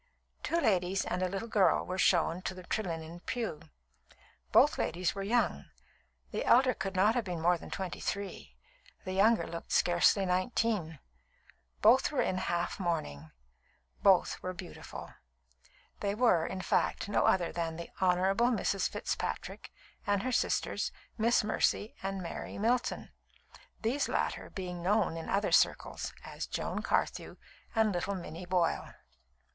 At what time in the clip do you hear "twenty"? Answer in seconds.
7.69-7.99